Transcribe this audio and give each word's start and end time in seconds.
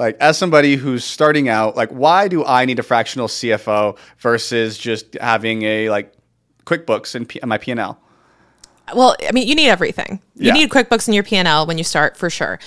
like 0.00 0.16
as 0.20 0.36
somebody 0.38 0.74
who's 0.76 1.04
starting 1.04 1.48
out, 1.48 1.76
like 1.76 1.90
why 1.90 2.26
do 2.26 2.44
I 2.44 2.64
need 2.64 2.78
a 2.78 2.82
fractional 2.82 3.28
CFO 3.28 3.96
versus 4.18 4.76
just 4.78 5.14
having 5.20 5.62
a 5.62 5.90
like 5.90 6.12
QuickBooks 6.64 7.14
and 7.14 7.28
P- 7.28 7.40
my 7.44 7.58
P 7.58 7.70
and 7.70 7.78
L? 7.80 8.00
Well, 8.94 9.14
I 9.28 9.30
mean, 9.32 9.46
you 9.46 9.54
need 9.54 9.68
everything. 9.68 10.20
You 10.34 10.48
Yeah. 10.48 10.52
need 10.54 10.70
QuickBooks 10.70 11.06
in 11.06 11.14
your 11.14 11.22
P&L 11.22 11.66
when 11.66 11.78
you 11.78 11.84
start 11.84 12.16
for 12.16 12.28
sure. 12.28 12.58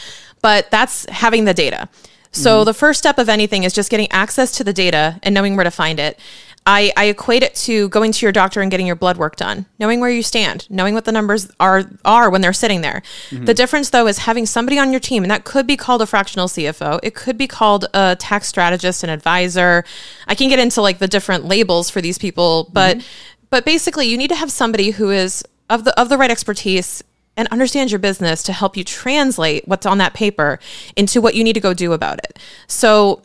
But 0.42 0.72
that's 0.72 1.06
having 1.10 1.44
the 1.46 1.54
data. 1.54 1.90
So 2.32 2.58
Mm-hmm. 2.60 2.66
the 2.66 2.74
first 2.74 3.00
step 3.00 3.18
of 3.18 3.28
anything 3.30 3.64
is 3.64 3.74
just 3.74 3.90
getting 3.90 4.10
access 4.12 4.52
to 4.54 4.64
the 4.64 4.72
data 4.74 5.20
and 5.24 5.36
knowing 5.36 5.56
where 5.56 5.66
to 5.66 5.72
find 5.72 6.00
it. 6.00 6.18
I, 6.66 6.94
I 6.96 7.06
equate 7.06 7.44
it 7.44 7.56
to 7.56 7.90
going 7.90 8.12
to 8.14 8.26
your 8.26 8.32
doctor 8.32 8.62
and 8.62 8.72
getting 8.72 8.88
your 8.88 8.96
blood 8.96 9.18
work 9.18 9.36
done, 9.36 9.66
knowing 9.80 10.00
where 10.00 10.10
you 10.10 10.24
stand, 10.24 10.68
knowing 10.70 10.94
what 10.94 11.06
the 11.06 11.12
numbers 11.12 11.52
are 11.60 11.84
are 12.06 12.30
when 12.30 12.42
they're 12.42 12.54
sitting 12.54 12.82
there. 12.82 13.04
Mm-hmm. 13.30 13.46
The 13.46 13.54
difference 13.54 13.90
though 13.90 14.08
is 14.08 14.20
having 14.20 14.46
somebody 14.46 14.80
on 14.80 14.92
your 14.92 15.02
team, 15.02 15.24
and 15.24 15.32
that 15.32 15.44
could 15.44 15.68
be 15.68 15.76
called 15.76 16.02
a 16.02 16.06
fractional 16.06 16.48
CFO. 16.48 17.00
It 17.04 17.16
could 17.16 17.38
be 17.38 17.48
called 17.48 17.88
a 17.94 18.16
tax 18.18 18.48
strategist, 18.48 19.04
an 19.04 19.10
advisor. 19.10 19.84
I 20.28 20.36
can 20.36 20.48
get 20.48 20.60
into 20.60 20.82
like 20.82 21.00
the 21.00 21.08
different 21.08 21.46
labels 21.46 21.90
for 21.90 22.00
these 22.02 22.18
people, 22.18 22.70
but 22.72 23.06
but 23.50 23.66
basically 23.66 24.08
you 24.08 24.18
need 24.18 24.30
to 24.30 24.36
have 24.36 24.52
somebody 24.52 24.92
who 24.92 25.10
is 25.10 25.44
of 25.70 25.84
the 25.84 26.00
of 26.00 26.08
the 26.08 26.18
right 26.18 26.32
expertise 26.32 27.04
and 27.36 27.48
understands 27.50 27.92
your 27.92 28.00
business 28.00 28.44
to 28.44 28.54
help 28.54 28.78
you 28.78 28.84
translate 28.84 29.68
what's 29.68 29.86
on 29.86 29.98
that 29.98 30.14
paper 30.14 30.60
into 30.96 31.20
what 31.20 31.36
you 31.36 31.44
need 31.44 31.54
to 31.54 31.60
go 31.60 31.74
do 31.74 31.92
about 31.94 32.20
it. 32.20 32.40
So 32.68 33.22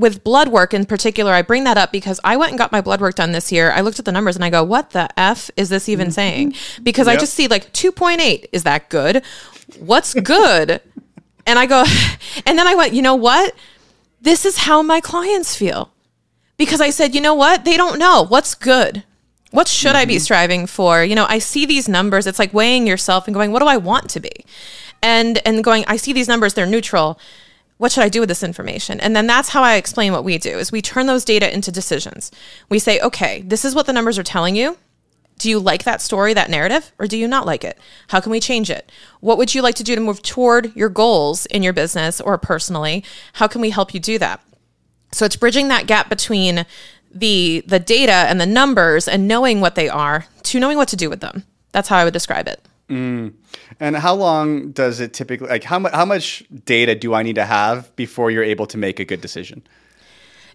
with 0.00 0.24
blood 0.24 0.48
work 0.48 0.72
in 0.72 0.86
particular, 0.86 1.32
I 1.32 1.42
bring 1.42 1.64
that 1.64 1.76
up 1.76 1.92
because 1.92 2.18
I 2.24 2.38
went 2.38 2.52
and 2.52 2.58
got 2.58 2.72
my 2.72 2.80
blood 2.80 3.02
work 3.02 3.16
done 3.16 3.32
this 3.32 3.52
year. 3.52 3.70
I 3.70 3.82
looked 3.82 3.98
at 3.98 4.06
the 4.06 4.12
numbers 4.12 4.34
and 4.34 4.42
I 4.44 4.48
go, 4.48 4.64
what 4.64 4.90
the 4.90 5.08
F 5.20 5.50
is 5.58 5.68
this 5.68 5.90
even 5.90 6.06
mm-hmm. 6.06 6.12
saying? 6.12 6.54
Because 6.82 7.06
I 7.06 7.16
just 7.16 7.34
see 7.34 7.48
like 7.48 7.70
2.8. 7.74 8.46
Is 8.50 8.62
that 8.62 8.88
good? 8.88 9.22
What's 9.78 10.14
good? 10.14 10.80
and 11.46 11.58
I 11.58 11.66
go, 11.66 11.84
and 12.46 12.58
then 12.58 12.66
I 12.66 12.74
went, 12.74 12.94
you 12.94 13.02
know 13.02 13.14
what? 13.14 13.54
This 14.22 14.46
is 14.46 14.56
how 14.56 14.80
my 14.82 15.02
clients 15.02 15.54
feel. 15.54 15.92
Because 16.56 16.80
I 16.80 16.88
said, 16.88 17.14
you 17.14 17.20
know 17.20 17.34
what? 17.34 17.66
They 17.66 17.76
don't 17.76 17.98
know 17.98 18.24
what's 18.26 18.54
good. 18.54 19.04
What 19.50 19.68
should 19.68 19.96
I 19.96 20.06
be 20.06 20.14
mm-hmm. 20.14 20.20
striving 20.20 20.66
for? 20.66 21.04
You 21.04 21.14
know, 21.14 21.26
I 21.28 21.40
see 21.40 21.66
these 21.66 21.88
numbers. 21.90 22.26
It's 22.26 22.38
like 22.38 22.54
weighing 22.54 22.86
yourself 22.86 23.26
and 23.26 23.34
going, 23.34 23.52
what 23.52 23.60
do 23.60 23.66
I 23.66 23.76
want 23.76 24.08
to 24.10 24.20
be? 24.20 24.46
And 25.02 25.46
and 25.46 25.62
going, 25.62 25.84
I 25.88 25.96
see 25.96 26.14
these 26.14 26.28
numbers, 26.28 26.54
they're 26.54 26.66
neutral. 26.66 27.18
What 27.80 27.92
should 27.92 28.04
I 28.04 28.10
do 28.10 28.20
with 28.20 28.28
this 28.28 28.42
information? 28.42 29.00
And 29.00 29.16
then 29.16 29.26
that's 29.26 29.48
how 29.48 29.62
I 29.62 29.76
explain 29.76 30.12
what 30.12 30.22
we 30.22 30.36
do 30.36 30.58
is 30.58 30.70
we 30.70 30.82
turn 30.82 31.06
those 31.06 31.24
data 31.24 31.50
into 31.50 31.72
decisions. 31.72 32.30
We 32.68 32.78
say, 32.78 33.00
okay, 33.00 33.40
this 33.40 33.64
is 33.64 33.74
what 33.74 33.86
the 33.86 33.94
numbers 33.94 34.18
are 34.18 34.22
telling 34.22 34.54
you. 34.54 34.76
Do 35.38 35.48
you 35.48 35.58
like 35.58 35.84
that 35.84 36.02
story, 36.02 36.34
that 36.34 36.50
narrative, 36.50 36.92
or 36.98 37.06
do 37.06 37.16
you 37.16 37.26
not 37.26 37.46
like 37.46 37.64
it? 37.64 37.78
How 38.08 38.20
can 38.20 38.32
we 38.32 38.38
change 38.38 38.68
it? 38.68 38.92
What 39.20 39.38
would 39.38 39.54
you 39.54 39.62
like 39.62 39.76
to 39.76 39.82
do 39.82 39.94
to 39.94 40.00
move 40.02 40.20
toward 40.20 40.76
your 40.76 40.90
goals 40.90 41.46
in 41.46 41.62
your 41.62 41.72
business 41.72 42.20
or 42.20 42.36
personally? 42.36 43.02
How 43.32 43.46
can 43.46 43.62
we 43.62 43.70
help 43.70 43.94
you 43.94 44.00
do 44.00 44.18
that? 44.18 44.42
So 45.12 45.24
it's 45.24 45.36
bridging 45.36 45.68
that 45.68 45.86
gap 45.86 46.10
between 46.10 46.66
the 47.10 47.64
the 47.66 47.80
data 47.80 48.12
and 48.12 48.38
the 48.38 48.44
numbers 48.44 49.08
and 49.08 49.26
knowing 49.26 49.62
what 49.62 49.74
they 49.74 49.88
are 49.88 50.26
to 50.42 50.60
knowing 50.60 50.76
what 50.76 50.88
to 50.88 50.96
do 50.96 51.08
with 51.08 51.20
them. 51.20 51.44
That's 51.72 51.88
how 51.88 51.96
I 51.96 52.04
would 52.04 52.12
describe 52.12 52.46
it. 52.46 52.60
Mm. 52.90 53.34
And 53.78 53.96
how 53.96 54.14
long 54.14 54.72
does 54.72 55.00
it 55.00 55.12
typically 55.12 55.48
like 55.48 55.64
how 55.64 55.78
much 55.78 55.92
how 55.92 56.04
much 56.04 56.44
data 56.64 56.94
do 56.94 57.14
I 57.14 57.22
need 57.22 57.36
to 57.36 57.44
have 57.44 57.94
before 57.96 58.30
you're 58.30 58.44
able 58.44 58.66
to 58.66 58.78
make 58.78 58.98
a 58.98 59.04
good 59.04 59.20
decision? 59.20 59.62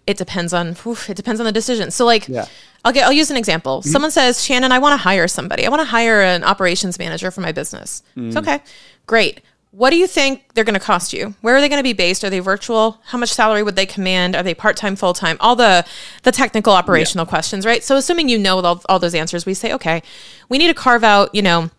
It 0.06 0.18
depends 0.18 0.52
on 0.52 0.74
whew, 0.74 0.96
it 1.08 1.16
depends 1.16 1.40
on 1.40 1.46
the 1.46 1.52
decision. 1.52 1.90
So 1.90 2.04
like 2.04 2.28
Yeah. 2.28 2.46
I'll 2.84 2.92
get 2.92 3.06
I'll 3.06 3.12
use 3.12 3.30
an 3.30 3.36
example. 3.36 3.80
Mm-hmm. 3.80 3.90
Someone 3.90 4.10
says, 4.10 4.44
"Shannon, 4.44 4.70
I 4.70 4.78
want 4.78 4.92
to 4.92 4.98
hire 4.98 5.26
somebody. 5.26 5.66
I 5.66 5.70
want 5.70 5.80
to 5.80 5.86
hire 5.86 6.20
an 6.20 6.44
operations 6.44 6.98
manager 6.98 7.30
for 7.30 7.40
my 7.40 7.52
business." 7.52 8.02
It's 8.16 8.36
mm. 8.36 8.38
okay. 8.38 8.60
Great. 9.06 9.40
What 9.72 9.90
do 9.90 9.96
you 9.96 10.06
think 10.06 10.54
they're 10.54 10.64
going 10.64 10.78
to 10.78 10.80
cost 10.80 11.12
you? 11.12 11.34
Where 11.42 11.54
are 11.54 11.60
they 11.60 11.68
going 11.68 11.80
to 11.80 11.82
be 11.82 11.92
based? 11.92 12.24
Are 12.24 12.30
they 12.30 12.38
virtual? 12.38 12.98
How 13.04 13.18
much 13.18 13.30
salary 13.30 13.62
would 13.62 13.76
they 13.76 13.84
command? 13.84 14.34
Are 14.34 14.42
they 14.42 14.54
part-time, 14.54 14.96
full-time? 14.96 15.36
All 15.40 15.54
the 15.54 15.84
the 16.22 16.32
technical 16.32 16.72
operational 16.72 17.26
questions, 17.26 17.66
right? 17.66 17.82
So 17.82 17.96
assuming 17.96 18.28
you 18.28 18.38
know 18.38 18.60
all, 18.60 18.80
all 18.88 18.98
those 18.98 19.14
answers, 19.14 19.44
we 19.44 19.52
say, 19.52 19.72
"Okay, 19.72 20.02
we 20.48 20.58
need 20.58 20.68
to 20.68 20.74
carve 20.74 21.04
out, 21.04 21.34
you 21.34 21.42
know, 21.42 21.70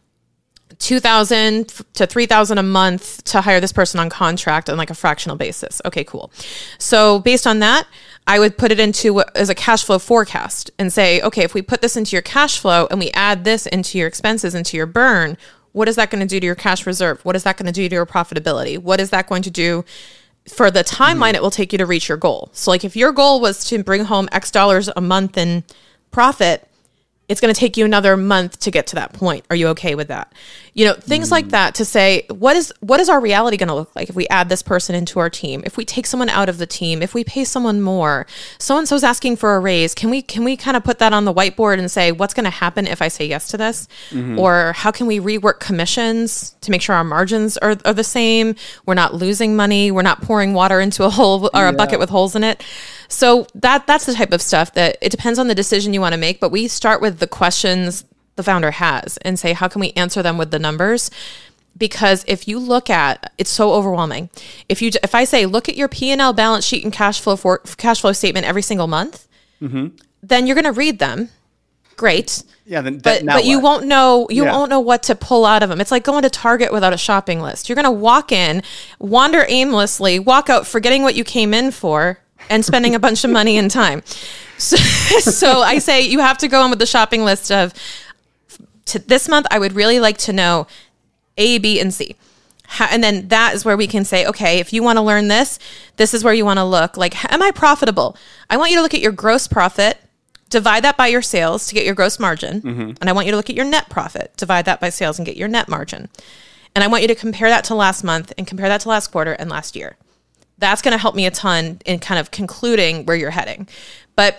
2000 0.79 1.67
to 1.93 2.05
3000 2.05 2.57
a 2.57 2.63
month 2.63 3.23
to 3.23 3.41
hire 3.41 3.59
this 3.59 3.73
person 3.73 3.99
on 3.99 4.09
contract 4.09 4.69
on 4.69 4.77
like 4.77 4.89
a 4.89 4.95
fractional 4.95 5.35
basis. 5.35 5.81
Okay 5.85 6.03
cool. 6.03 6.31
So 6.77 7.19
based 7.19 7.47
on 7.47 7.59
that 7.59 7.87
i 8.29 8.39
would 8.39 8.57
put 8.57 8.73
it 8.73 8.79
into 8.79 9.13
what 9.13 9.35
as 9.37 9.49
a 9.49 9.55
cash 9.55 9.85
flow 9.85 9.97
forecast 9.97 10.69
and 10.77 10.91
say 10.91 11.21
okay 11.21 11.43
if 11.43 11.53
we 11.53 11.61
put 11.61 11.81
this 11.81 11.95
into 11.95 12.13
your 12.13 12.21
cash 12.21 12.59
flow 12.59 12.85
and 12.91 12.99
we 12.99 13.09
add 13.11 13.45
this 13.45 13.65
into 13.67 13.97
your 13.97 14.05
expenses 14.05 14.53
into 14.53 14.75
your 14.75 14.85
burn 14.85 15.37
what 15.77 15.87
is 15.87 15.95
that 15.95 16.09
going 16.09 16.21
to 16.21 16.27
do 16.27 16.39
to 16.39 16.45
your 16.45 16.55
cash 16.55 16.87
reserve? 16.87 17.23
What 17.23 17.35
is 17.35 17.43
that 17.43 17.55
going 17.55 17.67
to 17.67 17.71
do 17.71 17.87
to 17.87 17.95
your 17.95 18.07
profitability? 18.07 18.79
What 18.79 18.99
is 18.99 19.11
that 19.11 19.27
going 19.27 19.43
to 19.43 19.51
do 19.51 19.85
for 20.49 20.71
the 20.71 20.83
timeline 20.83 21.35
it 21.35 21.41
will 21.43 21.51
take 21.51 21.71
you 21.71 21.77
to 21.77 21.85
reach 21.85 22.09
your 22.09 22.17
goal? 22.17 22.49
So 22.53 22.71
like 22.71 22.83
if 22.83 22.95
your 22.95 23.11
goal 23.11 23.39
was 23.39 23.63
to 23.65 23.83
bring 23.83 24.05
home 24.05 24.27
x 24.31 24.49
dollars 24.49 24.89
a 24.95 25.01
month 25.01 25.37
in 25.37 25.63
profit 26.09 26.66
it's 27.29 27.41
going 27.41 27.53
to 27.53 27.59
take 27.59 27.75
you 27.75 27.83
another 27.83 28.15
month 28.15 28.59
to 28.61 28.71
get 28.71 28.87
to 28.87 28.95
that 28.95 29.11
point. 29.11 29.45
Are 29.49 29.55
you 29.55 29.67
okay 29.69 29.95
with 29.95 30.07
that? 30.07 30.31
You 30.73 30.85
know, 30.85 30.93
things 30.93 31.29
like 31.29 31.47
mm. 31.47 31.51
that 31.51 31.75
to 31.75 31.85
say 31.85 32.25
what 32.29 32.55
is 32.55 32.73
what 32.79 32.99
is 32.99 33.09
our 33.09 33.19
reality 33.19 33.57
going 33.57 33.67
to 33.67 33.73
look 33.73 33.93
like 33.95 34.09
if 34.09 34.15
we 34.15 34.27
add 34.27 34.47
this 34.47 34.61
person 34.61 34.95
into 34.95 35.19
our 35.19 35.29
team? 35.29 35.63
If 35.65 35.75
we 35.75 35.83
take 35.83 36.05
someone 36.05 36.29
out 36.29 36.47
of 36.47 36.57
the 36.57 36.67
team, 36.67 37.01
if 37.01 37.13
we 37.13 37.23
pay 37.23 37.43
someone 37.43 37.81
more, 37.81 38.27
so 38.59 38.77
and 38.77 38.87
so's 38.87 39.03
asking 39.03 39.37
for 39.37 39.55
a 39.55 39.59
raise, 39.59 39.93
can 39.93 40.09
we 40.09 40.21
can 40.21 40.43
we 40.43 40.55
kind 40.55 40.77
of 40.77 40.83
put 40.83 40.99
that 40.99 41.13
on 41.13 41.25
the 41.25 41.33
whiteboard 41.33 41.79
and 41.79 41.91
say 41.91 42.11
what's 42.11 42.33
going 42.33 42.45
to 42.45 42.49
happen 42.49 42.87
if 42.87 43.01
I 43.01 43.09
say 43.09 43.25
yes 43.25 43.49
to 43.49 43.57
this? 43.57 43.87
Mm-hmm. 44.11 44.39
Or 44.39 44.73
how 44.73 44.91
can 44.91 45.07
we 45.07 45.19
rework 45.19 45.59
commissions 45.59 46.55
to 46.61 46.71
make 46.71 46.81
sure 46.81 46.95
our 46.95 47.03
margins 47.03 47.57
are, 47.57 47.75
are 47.83 47.93
the 47.93 48.03
same? 48.03 48.55
We're 48.85 48.93
not 48.93 49.13
losing 49.13 49.55
money, 49.55 49.91
we're 49.91 50.01
not 50.01 50.21
pouring 50.21 50.53
water 50.53 50.79
into 50.79 51.03
a 51.03 51.09
hole 51.09 51.49
or 51.53 51.67
a 51.67 51.73
bucket 51.73 51.99
with 51.99 52.09
holes 52.09 52.35
in 52.35 52.43
it. 52.43 52.63
So 53.07 53.47
that 53.55 53.87
that's 53.87 54.05
the 54.05 54.13
type 54.13 54.33
of 54.33 54.41
stuff 54.41 54.73
that 54.73 54.97
it 55.01 55.09
depends 55.09 55.39
on 55.39 55.47
the 55.47 55.55
decision 55.55 55.93
you 55.93 56.01
want 56.01 56.13
to 56.13 56.19
make, 56.19 56.39
but 56.39 56.51
we 56.51 56.67
start 56.67 57.01
with 57.01 57.19
the 57.19 57.27
questions 57.27 58.05
the 58.35 58.43
founder 58.43 58.71
has 58.71 59.17
and 59.17 59.39
say 59.39 59.53
how 59.53 59.67
can 59.67 59.79
we 59.81 59.91
answer 59.91 60.21
them 60.21 60.37
with 60.37 60.51
the 60.51 60.59
numbers? 60.59 61.09
Because 61.77 62.23
if 62.27 62.47
you 62.47 62.59
look 62.59 62.89
at 62.89 63.31
it's 63.37 63.49
so 63.49 63.73
overwhelming. 63.73 64.29
If 64.67 64.81
you 64.81 64.91
if 65.03 65.13
I 65.15 65.23
say 65.25 65.45
look 65.45 65.69
at 65.69 65.75
your 65.77 65.87
P&L 65.87 66.33
balance 66.33 66.65
sheet 66.65 66.83
and 66.83 66.91
cash 66.91 67.21
flow 67.21 67.35
for 67.35 67.59
cash 67.77 68.01
flow 68.01 68.13
statement 68.13 68.45
every 68.45 68.61
single 68.61 68.87
month, 68.87 69.27
then 69.59 70.45
you're 70.47 70.55
going 70.55 70.65
to 70.65 70.71
read 70.71 70.99
them. 70.99 71.29
Great. 71.95 72.43
Yeah, 72.65 72.81
then 72.81 72.99
But 72.99 73.25
but 73.25 73.45
you 73.45 73.59
won't 73.59 73.85
know 73.87 74.27
you 74.29 74.43
Yeah. 74.45 74.51
won't 74.51 74.69
know 74.69 74.79
what 74.79 75.01
to 75.03 75.15
pull 75.15 75.45
out 75.45 75.63
of 75.63 75.69
them. 75.69 75.79
It's 75.81 75.91
like 75.91 76.03
going 76.03 76.23
to 76.23 76.29
Target 76.29 76.71
without 76.71 76.93
a 76.93 76.97
shopping 76.97 77.41
list. 77.41 77.69
You're 77.69 77.75
going 77.75 77.85
to 77.85 77.91
walk 77.91 78.31
in, 78.31 78.61
wander 78.99 79.45
aimlessly, 79.47 80.19
walk 80.19 80.49
out 80.49 80.67
forgetting 80.67 81.01
what 81.03 81.15
you 81.15 81.23
came 81.23 81.53
in 81.53 81.71
for 81.71 82.19
and 82.49 82.63
spending 82.63 82.95
a 82.95 82.99
bunch 82.99 83.23
of 83.23 83.31
money 83.31 83.57
and 83.57 83.69
time. 83.69 84.03
So, 84.57 84.75
so 85.19 85.61
I 85.61 85.79
say 85.79 86.01
you 86.01 86.19
have 86.19 86.37
to 86.39 86.47
go 86.47 86.63
in 86.63 86.69
with 86.69 86.79
the 86.79 86.85
shopping 86.85 87.23
list 87.23 87.51
of 87.51 87.73
to 88.85 88.99
this 88.99 89.27
month 89.27 89.45
I 89.51 89.59
would 89.59 89.73
really 89.73 89.99
like 89.99 90.17
to 90.19 90.33
know 90.33 90.67
A, 91.37 91.57
B, 91.57 91.79
and 91.79 91.93
C. 91.93 92.15
Ha- 92.69 92.89
and 92.91 93.03
then 93.03 93.29
that 93.29 93.53
is 93.53 93.63
where 93.63 93.77
we 93.77 93.87
can 93.87 94.03
say, 94.03 94.25
okay, 94.25 94.59
if 94.59 94.73
you 94.73 94.83
want 94.83 94.97
to 94.97 95.01
learn 95.01 95.29
this, 95.29 95.57
this 95.95 96.13
is 96.13 96.23
where 96.23 96.33
you 96.33 96.43
want 96.43 96.59
to 96.59 96.65
look. 96.65 96.97
Like, 96.97 97.31
am 97.31 97.41
I 97.41 97.51
profitable? 97.51 98.17
I 98.49 98.57
want 98.57 98.71
you 98.71 98.77
to 98.77 98.81
look 98.81 98.93
at 98.93 98.99
your 98.99 99.13
gross 99.13 99.47
profit, 99.47 99.97
divide 100.49 100.83
that 100.83 100.97
by 100.97 101.07
your 101.07 101.21
sales 101.21 101.67
to 101.67 101.75
get 101.75 101.85
your 101.85 101.95
gross 101.95 102.19
margin. 102.19 102.61
Mm-hmm. 102.61 102.91
And 102.99 103.09
I 103.09 103.13
want 103.13 103.25
you 103.25 103.31
to 103.31 103.37
look 103.37 103.49
at 103.49 103.55
your 103.55 103.65
net 103.65 103.89
profit, 103.89 104.33
divide 104.35 104.65
that 104.65 104.81
by 104.81 104.89
sales 104.89 105.17
and 105.17 105.25
get 105.25 105.37
your 105.37 105.47
net 105.47 105.69
margin. 105.69 106.09
And 106.75 106.83
I 106.83 106.87
want 106.87 107.03
you 107.03 107.07
to 107.07 107.15
compare 107.15 107.49
that 107.49 107.63
to 107.65 107.75
last 107.75 108.03
month 108.03 108.33
and 108.37 108.45
compare 108.45 108.67
that 108.67 108.81
to 108.81 108.89
last 108.89 109.07
quarter 109.07 109.33
and 109.33 109.49
last 109.49 109.75
year. 109.75 109.95
That's 110.57 110.81
going 110.81 110.93
to 110.93 110.97
help 110.97 111.15
me 111.15 111.25
a 111.25 111.31
ton 111.31 111.79
in 111.85 111.99
kind 111.99 112.19
of 112.19 112.31
concluding 112.31 113.05
where 113.05 113.15
you're 113.15 113.29
heading. 113.31 113.67
But 114.15 114.37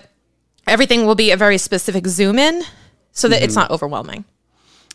everything 0.67 1.07
will 1.07 1.15
be 1.15 1.31
a 1.31 1.37
very 1.37 1.59
specific 1.59 2.07
zoom 2.07 2.39
in 2.39 2.63
so 3.13 3.29
that 3.29 3.43
it's 3.43 3.55
not 3.55 3.71
overwhelming. 3.71 4.25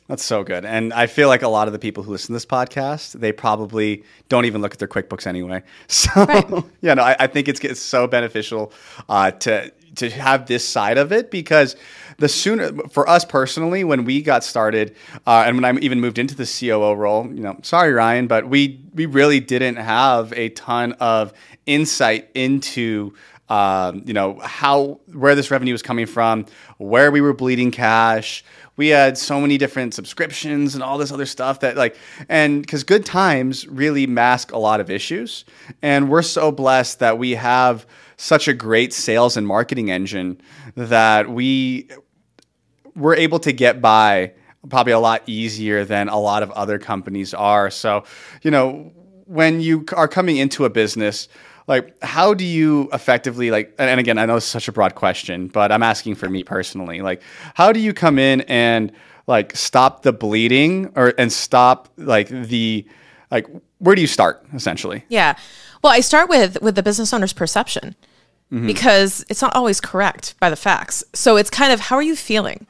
That's 0.08 0.24
so 0.24 0.44
good. 0.44 0.66
And 0.66 0.92
I 0.94 1.08
feel 1.08 1.30
like 1.30 1.44
a 1.44 1.48
lot 1.48 1.68
of 1.68 1.74
the 1.74 1.80
people 1.80 2.04
who 2.04 2.12
listen 2.12 2.28
to 2.28 2.34
this 2.34 2.46
podcast, 2.46 3.14
they 3.14 3.32
probably 3.32 4.04
don't 4.28 4.44
even 4.44 4.62
look 4.62 4.74
at 4.74 4.80
their 4.80 4.88
QuickBooks 4.88 5.26
anyway. 5.26 5.64
So, 5.88 6.26
Right. 6.26 6.46
yeah, 6.82 6.94
no, 6.96 7.04
I, 7.04 7.16
I 7.20 7.28
think 7.28 7.48
it's, 7.48 7.62
it's 7.62 7.80
so 7.82 8.06
beneficial 8.06 8.74
uh, 9.08 9.32
to 9.32 9.72
to 9.96 10.10
have 10.10 10.48
this 10.48 10.68
side 10.68 10.98
of 10.98 11.12
it 11.12 11.32
because 11.32 11.76
the 12.18 12.30
sooner, 12.30 12.72
for 12.90 13.08
us 13.10 13.26
personally, 13.26 13.84
when 13.84 14.06
we 14.06 14.22
got 14.22 14.44
started 14.44 14.96
uh, 15.26 15.44
and 15.46 15.58
when 15.58 15.66
I 15.66 15.80
even 15.80 16.00
moved 16.00 16.20
into 16.20 16.36
the 16.36 16.46
COO 16.46 16.94
role, 16.94 17.26
you 17.28 17.42
know, 17.42 17.58
sorry 17.64 17.92
Ryan, 17.92 18.28
but 18.28 18.48
we 18.48 18.82
we 18.94 19.06
really 19.06 19.40
didn't 19.40 19.78
have 19.78 20.32
a 20.34 20.50
ton 20.50 20.94
of 20.94 21.34
insight 21.66 22.30
into 22.34 23.14
um, 23.50 24.04
you 24.06 24.14
know 24.14 24.40
how 24.40 25.00
where 25.12 25.36
this 25.36 25.52
revenue 25.52 25.74
was 25.74 25.82
coming 25.82 26.06
from, 26.06 26.46
where 26.78 27.12
we 27.12 27.22
were 27.22 27.34
bleeding 27.34 27.72
cash. 27.72 28.44
We 28.76 28.88
had 28.88 29.18
so 29.18 29.40
many 29.40 29.58
different 29.58 29.94
subscriptions 29.94 30.74
and 30.74 30.84
all 30.84 30.98
this 30.98 31.12
other 31.12 31.26
stuff 31.26 31.60
that 31.60 31.78
like 31.78 31.96
and 32.30 32.62
because 32.62 32.84
good 32.84 33.06
times 33.06 33.68
really 33.68 34.08
mask 34.08 34.52
a 34.52 34.58
lot 34.58 34.80
of 34.80 34.90
issues, 34.90 35.46
and 35.82 36.10
we're 36.10 36.22
so 36.24 36.52
blessed 36.52 37.00
that 37.00 37.18
we 37.18 37.32
have 37.32 37.86
such 38.18 38.48
a 38.48 38.54
great 38.54 38.94
sales 38.94 39.38
and 39.38 39.46
marketing 39.46 39.92
engine 39.92 40.40
that 40.76 41.30
we 41.30 41.90
we're 42.96 43.16
able 43.16 43.40
to 43.40 43.52
get 43.52 43.82
by 43.82 44.34
probably 44.70 44.94
a 44.94 45.00
lot 45.00 45.22
easier 45.28 45.84
than 45.84 46.08
a 46.10 46.18
lot 46.18 46.44
of 46.44 46.52
other 46.52 46.80
companies 46.80 47.34
are. 47.34 47.70
So, 47.70 48.06
you 48.44 48.52
know, 48.52 48.92
when 49.26 49.62
you 49.62 49.86
are 49.94 50.08
coming 50.08 50.38
into 50.38 50.66
a 50.66 50.70
business, 50.70 51.28
like 51.68 51.96
how 52.04 52.34
do 52.34 52.44
you 52.44 52.90
effectively 52.94 53.52
like 53.52 53.74
and 53.78 54.00
again 54.00 54.18
i 54.18 54.26
know 54.26 54.36
it's 54.36 54.46
such 54.46 54.68
a 54.68 54.72
broad 54.72 54.96
question 54.96 55.48
but 55.48 55.72
i'm 55.72 55.84
asking 55.84 56.16
for 56.16 56.30
me 56.30 56.44
personally 56.44 57.02
like 57.02 57.22
how 57.54 57.72
do 57.72 57.80
you 57.80 57.94
come 57.94 58.20
in 58.20 58.42
and 58.42 58.92
like 59.28 59.56
stop 59.56 60.04
the 60.04 60.12
bleeding 60.12 60.92
or 60.96 61.14
and 61.18 61.32
stop 61.32 61.90
like 61.98 62.28
the 62.28 62.86
like 63.32 63.48
where 63.80 63.96
do 63.96 64.02
you 64.02 64.08
start 64.08 64.46
essentially 64.54 65.04
Yeah. 65.10 65.36
Well, 65.84 65.92
I 65.92 66.00
start 66.00 66.30
with 66.30 66.62
with 66.62 66.76
the 66.76 66.84
business 66.84 67.14
owner's 67.14 67.34
perception 67.34 67.96
mm-hmm. 68.52 68.66
because 68.66 69.26
it's 69.30 69.42
not 69.42 69.54
always 69.56 69.82
correct 69.82 70.36
by 70.40 70.50
the 70.50 70.56
facts. 70.56 71.04
So 71.14 71.36
it's 71.36 71.50
kind 71.50 71.74
of 71.74 71.82
how 71.82 71.98
are 71.98 72.02
you 72.02 72.16
feeling? 72.16 72.66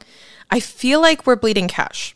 I 0.49 0.59
feel 0.59 0.99
like 0.99 1.27
we're 1.27 1.35
bleeding 1.35 1.67
cash. 1.67 2.15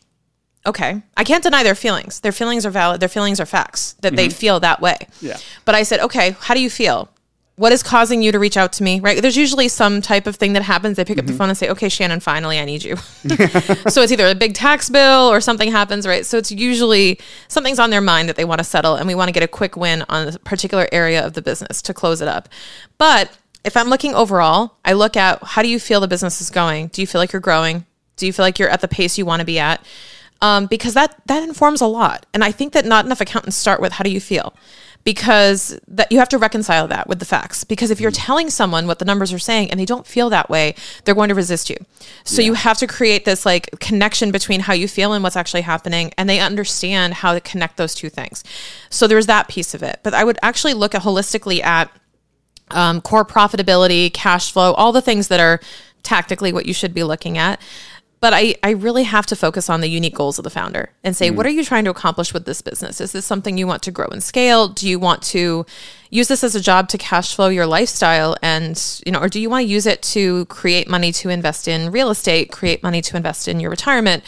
Okay. 0.66 1.02
I 1.16 1.24
can't 1.24 1.42
deny 1.42 1.62
their 1.62 1.74
feelings. 1.74 2.20
Their 2.20 2.32
feelings 2.32 2.66
are 2.66 2.70
valid. 2.70 3.00
Their 3.00 3.08
feelings 3.08 3.40
are 3.40 3.46
facts 3.46 3.94
that 4.00 4.16
they 4.16 4.28
mm-hmm. 4.28 4.36
feel 4.36 4.60
that 4.60 4.80
way. 4.80 4.98
Yeah. 5.20 5.38
But 5.64 5.74
I 5.74 5.82
said, 5.82 6.00
okay, 6.00 6.36
how 6.40 6.54
do 6.54 6.60
you 6.60 6.70
feel? 6.70 7.08
What 7.56 7.72
is 7.72 7.82
causing 7.82 8.22
you 8.22 8.30
to 8.30 8.38
reach 8.38 8.56
out 8.56 8.72
to 8.74 8.84
me? 8.84 9.00
Right. 9.00 9.20
There's 9.20 9.36
usually 9.36 9.68
some 9.68 10.00
type 10.00 10.26
of 10.28 10.36
thing 10.36 10.52
that 10.52 10.62
happens. 10.62 10.96
They 10.96 11.04
pick 11.04 11.18
up 11.18 11.26
the 11.26 11.32
mm-hmm. 11.32 11.38
phone 11.38 11.48
and 11.48 11.58
say, 11.58 11.68
okay, 11.70 11.88
Shannon, 11.88 12.20
finally, 12.20 12.58
I 12.58 12.64
need 12.64 12.84
you. 12.84 12.96
so 13.88 14.02
it's 14.02 14.12
either 14.12 14.26
a 14.26 14.34
big 14.34 14.54
tax 14.54 14.88
bill 14.88 15.28
or 15.28 15.40
something 15.40 15.70
happens, 15.70 16.06
right? 16.06 16.24
So 16.24 16.38
it's 16.38 16.52
usually 16.52 17.18
something's 17.48 17.78
on 17.78 17.90
their 17.90 18.00
mind 18.00 18.28
that 18.28 18.36
they 18.36 18.44
want 18.44 18.58
to 18.58 18.64
settle 18.64 18.94
and 18.94 19.08
we 19.08 19.14
want 19.14 19.28
to 19.28 19.32
get 19.32 19.42
a 19.42 19.48
quick 19.48 19.76
win 19.76 20.04
on 20.08 20.28
a 20.28 20.38
particular 20.40 20.88
area 20.92 21.24
of 21.24 21.32
the 21.32 21.42
business 21.42 21.82
to 21.82 21.94
close 21.94 22.20
it 22.20 22.28
up. 22.28 22.48
But 22.96 23.36
if 23.64 23.76
I'm 23.76 23.88
looking 23.88 24.14
overall, 24.14 24.74
I 24.84 24.92
look 24.92 25.16
at 25.16 25.42
how 25.42 25.62
do 25.62 25.68
you 25.68 25.80
feel 25.80 26.00
the 26.00 26.08
business 26.08 26.40
is 26.40 26.50
going? 26.50 26.88
Do 26.88 27.00
you 27.00 27.06
feel 27.06 27.20
like 27.20 27.32
you're 27.32 27.40
growing? 27.40 27.86
Do 28.16 28.26
you 28.26 28.32
feel 28.32 28.44
like 28.44 28.58
you're 28.58 28.68
at 28.68 28.80
the 28.80 28.88
pace 28.88 29.18
you 29.18 29.26
want 29.26 29.40
to 29.40 29.46
be 29.46 29.58
at? 29.58 29.84
Um, 30.40 30.66
because 30.66 30.94
that 30.94 31.20
that 31.26 31.42
informs 31.42 31.80
a 31.80 31.86
lot. 31.86 32.24
And 32.32 32.44
I 32.44 32.52
think 32.52 32.72
that 32.72 32.84
not 32.84 33.04
enough 33.04 33.20
accountants 33.20 33.56
start 33.56 33.80
with 33.80 33.92
how 33.94 34.04
do 34.04 34.10
you 34.10 34.20
feel? 34.20 34.54
Because 35.02 35.80
that 35.88 36.12
you 36.12 36.18
have 36.18 36.28
to 36.28 36.38
reconcile 36.38 36.86
that 36.88 37.08
with 37.08 37.18
the 37.18 37.24
facts. 37.24 37.64
Because 37.64 37.90
if 37.90 38.00
you're 38.00 38.12
telling 38.12 38.50
someone 38.50 38.86
what 38.86 38.98
the 38.98 39.04
numbers 39.04 39.32
are 39.32 39.38
saying 39.38 39.70
and 39.70 39.80
they 39.80 39.84
don't 39.84 40.06
feel 40.06 40.30
that 40.30 40.48
way, 40.48 40.74
they're 41.04 41.14
going 41.14 41.30
to 41.30 41.34
resist 41.34 41.70
you. 41.70 41.76
So 42.24 42.40
you 42.42 42.54
have 42.54 42.78
to 42.78 42.86
create 42.86 43.24
this 43.24 43.44
like 43.44 43.70
connection 43.80 44.30
between 44.30 44.60
how 44.60 44.74
you 44.74 44.86
feel 44.86 45.12
and 45.12 45.24
what's 45.24 45.36
actually 45.36 45.62
happening, 45.62 46.12
and 46.16 46.28
they 46.28 46.38
understand 46.40 47.14
how 47.14 47.32
to 47.32 47.40
connect 47.40 47.76
those 47.76 47.94
two 47.94 48.10
things. 48.10 48.44
So 48.90 49.08
there's 49.08 49.26
that 49.26 49.48
piece 49.48 49.74
of 49.74 49.82
it. 49.82 50.00
But 50.02 50.14
I 50.14 50.22
would 50.22 50.38
actually 50.42 50.74
look 50.74 50.94
at 50.94 51.02
holistically 51.02 51.62
at 51.62 51.90
um, 52.70 53.00
core 53.00 53.24
profitability, 53.24 54.12
cash 54.12 54.52
flow, 54.52 54.72
all 54.74 54.92
the 54.92 55.02
things 55.02 55.28
that 55.28 55.40
are 55.40 55.58
tactically 56.02 56.52
what 56.52 56.66
you 56.66 56.74
should 56.74 56.94
be 56.94 57.02
looking 57.02 57.38
at. 57.38 57.60
But 58.20 58.34
I, 58.34 58.56
I 58.62 58.70
really 58.70 59.04
have 59.04 59.26
to 59.26 59.36
focus 59.36 59.70
on 59.70 59.80
the 59.80 59.88
unique 59.88 60.14
goals 60.14 60.38
of 60.38 60.42
the 60.42 60.50
founder 60.50 60.90
and 61.04 61.16
say, 61.16 61.30
what 61.30 61.46
mm. 61.46 61.50
are 61.50 61.52
you 61.52 61.64
trying 61.64 61.84
to 61.84 61.90
accomplish 61.90 62.34
with 62.34 62.46
this 62.46 62.62
business? 62.62 63.00
Is 63.00 63.12
this 63.12 63.24
something 63.24 63.56
you 63.56 63.66
want 63.66 63.82
to 63.84 63.92
grow 63.92 64.08
and 64.08 64.22
scale? 64.22 64.68
Do 64.68 64.88
you 64.88 64.98
want 64.98 65.22
to 65.24 65.64
use 66.10 66.26
this 66.26 66.42
as 66.42 66.56
a 66.56 66.60
job 66.60 66.88
to 66.88 66.98
cash 66.98 67.36
flow 67.36 67.48
your 67.48 67.66
lifestyle? 67.66 68.36
And, 68.42 69.00
you 69.06 69.12
know, 69.12 69.20
or 69.20 69.28
do 69.28 69.40
you 69.40 69.48
want 69.48 69.66
to 69.66 69.72
use 69.72 69.86
it 69.86 70.02
to 70.02 70.46
create 70.46 70.88
money 70.88 71.12
to 71.12 71.28
invest 71.28 71.68
in 71.68 71.92
real 71.92 72.10
estate, 72.10 72.50
create 72.50 72.82
money 72.82 73.00
to 73.02 73.16
invest 73.16 73.46
in 73.46 73.60
your 73.60 73.70
retirement? 73.70 74.24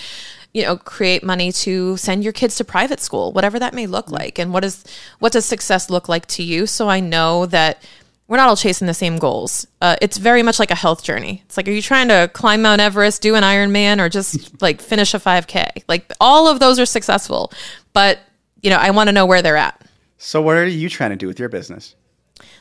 you 0.53 0.65
know 0.65 0.77
create 0.77 1.23
money 1.23 1.53
to 1.53 1.97
send 1.97 2.25
your 2.25 2.33
kids 2.33 2.57
to 2.57 2.65
private 2.65 2.99
school 3.01 3.33
whatever 3.33 3.59
that 3.59 3.73
may 3.73 3.87
look 3.87 4.07
mm. 4.07 4.19
like 4.19 4.39
and 4.39 4.53
what 4.53 4.65
is 4.65 4.85
what 5.21 5.33
does 5.33 5.45
success 5.45 5.89
look 5.91 6.09
like 6.09 6.27
to 6.27 6.43
you 6.43 6.67
so 6.67 6.89
i 6.89 6.99
know 6.99 7.47
that 7.47 7.83
we're 8.31 8.37
not 8.37 8.49
all 8.49 8.57
chasing 8.57 8.87
the 8.87 8.95
same 8.95 9.19
goals 9.19 9.67
uh, 9.83 9.97
it's 10.01 10.17
very 10.17 10.43
much 10.43 10.59
like 10.59 10.71
a 10.71 10.75
health 10.75 11.03
journey 11.03 11.43
it's 11.45 11.57
like 11.57 11.69
are 11.69 11.73
you 11.73 11.83
trying 11.83 12.09
to 12.09 12.31
climb 12.33 12.63
mount 12.63 12.81
everest 12.81 13.21
do 13.21 13.35
an 13.35 13.43
ironman 13.43 14.01
or 14.01 14.09
just 14.09 14.63
like 14.63 14.81
finish 14.81 15.13
a 15.13 15.19
5k 15.19 15.83
like 15.89 16.11
all 16.21 16.49
of 16.49 16.61
those 16.61 16.79
are 16.79 16.87
successful 16.87 17.53
but 17.93 18.21
you 18.63 18.71
know 18.71 18.77
i 18.77 18.91
want 18.91 19.09
to 19.09 19.13
know 19.13 19.27
where 19.27 19.43
they're 19.43 19.57
at 19.57 19.79
so 20.17 20.41
what 20.41 20.57
are 20.57 20.67
you 20.67 20.89
trying 20.89 21.11
to 21.11 21.17
do 21.17 21.27
with 21.27 21.39
your 21.39 21.49
business 21.49 21.97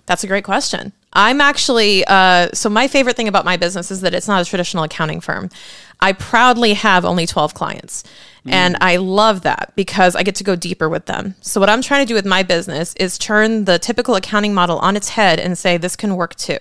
that's 0.09 0.23
a 0.23 0.27
great 0.27 0.43
question. 0.43 0.91
I'm 1.13 1.39
actually, 1.39 2.03
uh, 2.05 2.49
so 2.51 2.67
my 2.67 2.87
favorite 2.87 3.15
thing 3.15 3.27
about 3.27 3.45
my 3.45 3.57
business 3.57 3.91
is 3.91 4.01
that 4.01 4.15
it's 4.15 4.27
not 4.27 4.41
a 4.41 4.45
traditional 4.45 4.83
accounting 4.83 5.21
firm. 5.21 5.49
I 5.99 6.13
proudly 6.13 6.73
have 6.73 7.05
only 7.05 7.27
12 7.27 7.53
clients. 7.53 8.03
And 8.45 8.77
I 8.81 8.95
love 8.95 9.41
that 9.41 9.73
because 9.75 10.15
I 10.15 10.23
get 10.23 10.35
to 10.35 10.43
go 10.43 10.55
deeper 10.55 10.87
with 10.87 11.05
them. 11.05 11.35
So, 11.41 11.59
what 11.59 11.69
I'm 11.69 11.81
trying 11.81 12.05
to 12.05 12.07
do 12.07 12.13
with 12.13 12.25
my 12.25 12.41
business 12.43 12.93
is 12.95 13.17
turn 13.17 13.65
the 13.65 13.77
typical 13.79 14.15
accounting 14.15 14.53
model 14.53 14.79
on 14.79 14.95
its 14.95 15.09
head 15.09 15.39
and 15.39 15.57
say 15.57 15.77
this 15.77 15.95
can 15.95 16.15
work 16.15 16.35
too 16.35 16.57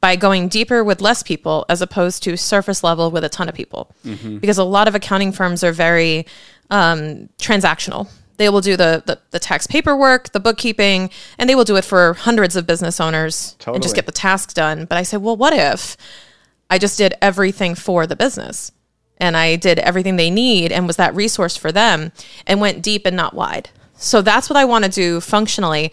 by 0.00 0.14
going 0.14 0.48
deeper 0.48 0.84
with 0.84 1.00
less 1.00 1.22
people 1.24 1.66
as 1.68 1.82
opposed 1.82 2.22
to 2.22 2.36
surface 2.36 2.84
level 2.84 3.10
with 3.10 3.24
a 3.24 3.28
ton 3.28 3.48
of 3.48 3.54
people. 3.54 3.90
Because 4.38 4.58
a 4.58 4.64
lot 4.64 4.86
of 4.86 4.94
accounting 4.94 5.32
firms 5.32 5.64
are 5.64 5.72
very 5.72 6.24
um, 6.70 7.28
transactional. 7.38 8.08
They 8.36 8.48
will 8.48 8.60
do 8.60 8.76
the, 8.76 9.02
the 9.04 9.18
the 9.32 9.40
tax 9.40 9.66
paperwork, 9.66 10.30
the 10.30 10.38
bookkeeping, 10.38 11.10
and 11.38 11.50
they 11.50 11.56
will 11.56 11.64
do 11.64 11.74
it 11.76 11.84
for 11.84 12.14
hundreds 12.14 12.54
of 12.54 12.66
business 12.68 13.00
owners 13.00 13.56
and 13.74 13.82
just 13.82 13.96
get 13.96 14.06
the 14.06 14.12
task 14.12 14.54
done. 14.54 14.84
But 14.84 14.96
I 14.98 15.02
say, 15.02 15.16
well, 15.16 15.36
what 15.36 15.52
if 15.52 15.96
I 16.70 16.78
just 16.78 16.96
did 16.98 17.14
everything 17.20 17.74
for 17.74 18.06
the 18.06 18.14
business 18.14 18.70
and 19.18 19.36
I 19.36 19.56
did 19.56 19.78
everything 19.78 20.16
they 20.16 20.30
need 20.30 20.72
and 20.72 20.86
was 20.86 20.96
that 20.96 21.14
resource 21.14 21.56
for 21.56 21.70
them 21.72 22.12
and 22.46 22.60
went 22.60 22.82
deep 22.82 23.04
and 23.06 23.16
not 23.16 23.34
wide. 23.34 23.70
So 23.96 24.22
that's 24.22 24.48
what 24.48 24.56
I 24.56 24.64
want 24.64 24.84
to 24.84 24.90
do 24.90 25.20
functionally. 25.20 25.92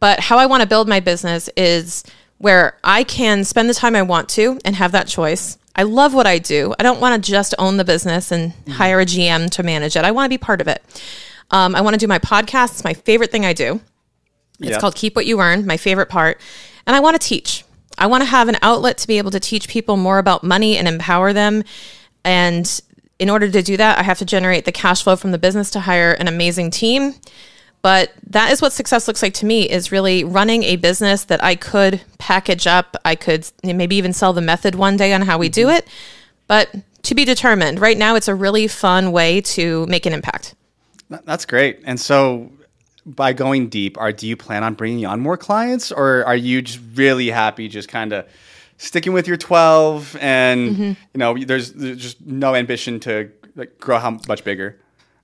But 0.00 0.20
how 0.20 0.38
I 0.38 0.46
want 0.46 0.62
to 0.62 0.68
build 0.68 0.88
my 0.88 1.00
business 1.00 1.50
is 1.56 2.04
where 2.38 2.78
I 2.84 3.04
can 3.04 3.44
spend 3.44 3.68
the 3.68 3.74
time 3.74 3.96
I 3.96 4.02
want 4.02 4.28
to 4.30 4.58
and 4.64 4.76
have 4.76 4.92
that 4.92 5.08
choice. 5.08 5.58
I 5.74 5.82
love 5.82 6.14
what 6.14 6.26
I 6.26 6.38
do. 6.38 6.74
I 6.78 6.82
don't 6.82 7.00
want 7.00 7.22
to 7.22 7.30
just 7.30 7.54
own 7.58 7.76
the 7.76 7.84
business 7.84 8.32
and 8.32 8.52
hire 8.68 9.00
a 9.00 9.06
GM 9.06 9.50
to 9.50 9.62
manage 9.62 9.96
it. 9.96 10.04
I 10.04 10.10
want 10.10 10.24
to 10.26 10.28
be 10.28 10.38
part 10.38 10.60
of 10.60 10.68
it. 10.68 10.82
Um, 11.50 11.74
I 11.74 11.80
want 11.80 11.94
to 11.94 11.98
do 11.98 12.06
my 12.06 12.18
podcast. 12.18 12.70
It's 12.70 12.84
my 12.84 12.94
favorite 12.94 13.30
thing 13.30 13.44
I 13.44 13.52
do. 13.52 13.80
It's 14.60 14.70
Yeah. 14.70 14.80
called 14.80 14.94
Keep 14.96 15.14
What 15.16 15.26
You 15.26 15.40
Earn, 15.40 15.66
my 15.66 15.76
favorite 15.76 16.08
part. 16.08 16.40
And 16.86 16.94
I 16.96 17.00
want 17.00 17.20
to 17.20 17.26
teach. 17.26 17.64
I 17.96 18.06
want 18.06 18.22
to 18.22 18.26
have 18.28 18.48
an 18.48 18.56
outlet 18.62 18.98
to 18.98 19.08
be 19.08 19.18
able 19.18 19.30
to 19.32 19.40
teach 19.40 19.68
people 19.68 19.96
more 19.96 20.18
about 20.18 20.42
money 20.44 20.76
and 20.76 20.86
empower 20.88 21.32
them. 21.32 21.64
And 22.24 22.80
in 23.18 23.30
order 23.30 23.50
to 23.50 23.62
do 23.62 23.76
that, 23.76 23.98
I 23.98 24.02
have 24.02 24.18
to 24.18 24.24
generate 24.24 24.64
the 24.64 24.72
cash 24.72 25.02
flow 25.02 25.16
from 25.16 25.32
the 25.32 25.38
business 25.38 25.70
to 25.72 25.80
hire 25.80 26.12
an 26.12 26.28
amazing 26.28 26.70
team. 26.70 27.14
But 27.80 28.12
that 28.28 28.50
is 28.52 28.60
what 28.60 28.72
success 28.72 29.06
looks 29.06 29.22
like 29.22 29.34
to 29.34 29.46
me 29.46 29.68
is 29.68 29.92
really 29.92 30.24
running 30.24 30.64
a 30.64 30.76
business 30.76 31.24
that 31.24 31.42
I 31.42 31.54
could 31.54 32.00
package 32.18 32.66
up. 32.66 32.96
I 33.04 33.14
could 33.14 33.48
maybe 33.62 33.96
even 33.96 34.12
sell 34.12 34.32
the 34.32 34.40
method 34.40 34.74
one 34.74 34.96
day 34.96 35.12
on 35.12 35.22
how 35.22 35.38
we 35.38 35.48
do 35.48 35.66
mm-hmm. 35.66 35.76
it. 35.76 35.88
But 36.48 36.74
to 37.02 37.14
be 37.14 37.24
determined. 37.24 37.80
Right 37.80 37.96
now, 37.96 38.14
it's 38.16 38.28
a 38.28 38.34
really 38.34 38.68
fun 38.68 39.12
way 39.12 39.40
to 39.40 39.86
make 39.86 40.06
an 40.06 40.12
impact. 40.12 40.54
That's 41.08 41.46
great. 41.46 41.80
And 41.84 41.98
so, 41.98 42.52
by 43.06 43.32
going 43.32 43.68
deep, 43.68 43.96
are 43.98 44.12
do 44.12 44.26
you 44.26 44.36
plan 44.36 44.62
on 44.62 44.74
bringing 44.74 45.06
on 45.06 45.20
more 45.20 45.38
clients, 45.38 45.90
or 45.90 46.24
are 46.26 46.36
you 46.36 46.60
just 46.60 46.80
really 46.94 47.30
happy 47.30 47.68
just 47.68 47.88
kind 47.88 48.12
of 48.12 48.26
sticking 48.78 49.12
with 49.12 49.28
your 49.28 49.36
twelve? 49.36 50.16
And 50.20 50.70
Mm-hmm. 50.70 50.82
you 50.82 51.18
know, 51.18 51.36
there's, 51.36 51.72
there's 51.74 51.98
just 51.98 52.20
no 52.24 52.54
ambition 52.54 52.98
to 53.00 53.30
like 53.54 53.78
grow 53.78 53.98
how 53.98 54.18
much 54.26 54.42
bigger. 54.44 54.80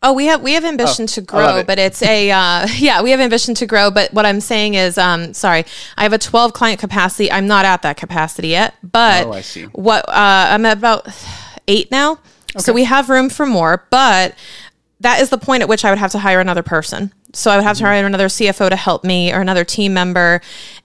Oh, 0.07 0.13
we 0.13 0.27
have 0.27 0.43
we 0.43 0.53
have 0.53 0.67
ambition 0.67 1.07
to 1.07 1.23
grow, 1.23 1.57
it. 1.57 1.67
but 1.67 1.79
it's 1.79 2.03
a 2.03 2.31
uh, 2.31 2.67
yeah, 2.77 3.01
we 3.01 3.11
have 3.11 3.21
ambition 3.21 3.55
to 3.55 3.65
grow. 3.67 3.91
But 3.91 4.13
what 4.13 4.27
I'm 4.27 4.41
saying 4.41 4.75
is, 4.75 4.99
um, 4.99 5.33
sorry, 5.33 5.65
I 5.97 6.03
have 6.03 6.13
a 6.13 6.19
12 6.19 6.53
client 6.53 6.79
capacity. 6.79 7.33
I'm 7.33 7.47
not 7.47 7.65
at 7.65 7.81
that 7.83 7.97
capacity 7.97 8.49
yet, 8.49 8.75
but 8.83 9.25
Oh, 9.27 9.69
what 9.73 10.07
uh, 10.09 10.13
I'm 10.51 10.67
at 10.67 10.77
about 10.77 11.09
eight 11.69 11.91
now, 11.91 12.19
so 12.59 12.75
we 12.75 12.85
have 12.85 13.09
room 13.09 13.31
for 13.31 13.47
more. 13.47 13.87
But 13.89 14.35
that 15.01 15.23
is 15.23 15.31
the 15.31 15.39
point 15.39 15.63
at 15.63 15.69
which 15.71 15.87
I 15.87 15.91
would 15.91 15.99
have 15.99 16.13
to 16.13 16.19
hire 16.19 16.41
another 16.41 16.63
person. 16.63 17.11
So 17.35 17.51
I 17.51 17.57
would 17.57 17.65
have 17.65 17.77
to 17.79 17.85
hire 17.85 18.07
another 18.07 18.29
CFO 18.29 18.71
to 18.71 18.77
help 18.77 19.05
me 19.05 19.33
or 19.33 19.41
another 19.41 19.65
team 19.65 19.93
member. 19.95 20.41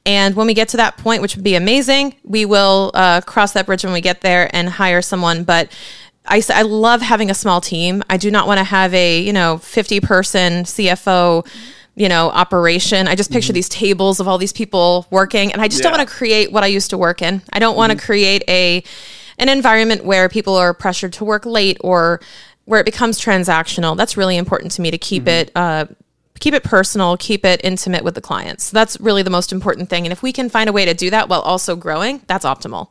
And 0.05 0.35
when 0.35 0.47
we 0.47 0.53
get 0.53 0.69
to 0.69 0.77
that 0.77 0.97
point, 0.97 1.21
which 1.21 1.35
would 1.35 1.43
be 1.43 1.55
amazing, 1.55 2.15
we 2.23 2.45
will 2.45 2.91
uh, 2.93 3.21
cross 3.21 3.53
that 3.53 3.65
bridge 3.65 3.83
when 3.83 3.93
we 3.93 4.01
get 4.01 4.21
there 4.21 4.49
and 4.53 4.69
hire 4.69 5.01
someone. 5.01 5.43
But 5.43 5.71
I, 6.25 6.41
I 6.49 6.61
love 6.63 7.01
having 7.01 7.29
a 7.29 7.33
small 7.33 7.61
team. 7.61 8.03
I 8.09 8.17
do 8.17 8.31
not 8.31 8.47
want 8.47 8.59
to 8.59 8.63
have 8.63 8.93
a, 8.93 9.19
you 9.19 9.33
know, 9.33 9.57
50 9.57 9.99
person 10.01 10.63
CFO, 10.63 11.45
you 11.95 12.09
know, 12.09 12.29
operation. 12.29 13.07
I 13.07 13.15
just 13.15 13.31
picture 13.31 13.53
these 13.53 13.69
tables 13.69 14.19
of 14.19 14.27
all 14.27 14.37
these 14.37 14.53
people 14.53 15.07
working 15.09 15.51
and 15.51 15.61
I 15.61 15.67
just 15.67 15.83
don't 15.83 15.91
want 15.91 16.07
to 16.07 16.13
create 16.13 16.51
what 16.51 16.63
I 16.63 16.67
used 16.67 16.91
to 16.91 16.97
work 16.97 17.21
in. 17.21 17.41
I 17.51 17.59
don't 17.59 17.75
want 17.75 17.91
to 17.91 17.97
create 17.97 18.43
a 18.47 18.83
an 19.37 19.47
environment 19.47 20.03
where 20.03 20.27
people 20.27 20.55
are 20.55 20.73
pressured 20.73 21.13
to 21.13 21.23
work 21.23 21.45
late 21.45 21.77
or 21.79 22.19
where 22.65 22.79
it 22.79 22.85
becomes 22.85 23.19
transactional. 23.19 23.97
That's 23.97 24.17
really 24.17 24.37
important 24.37 24.73
to 24.73 24.81
me 24.81 24.91
to 24.91 24.97
keep 24.97 25.27
it 25.27 25.51
uh, 25.55 25.85
keep 26.39 26.53
it 26.53 26.63
personal, 26.63 27.17
keep 27.17 27.45
it 27.45 27.61
intimate 27.63 28.03
with 28.03 28.15
the 28.15 28.21
clients. 28.21 28.69
That's 28.71 28.99
really 28.99 29.23
the 29.23 29.29
most 29.29 29.51
important 29.51 29.89
thing. 29.89 30.05
And 30.05 30.11
if 30.11 30.23
we 30.23 30.31
can 30.31 30.49
find 30.49 30.69
a 30.69 30.73
way 30.73 30.85
to 30.85 30.93
do 30.93 31.09
that 31.09 31.29
while 31.29 31.41
also 31.41 31.75
growing, 31.75 32.21
that's 32.27 32.45
optimal. 32.45 32.89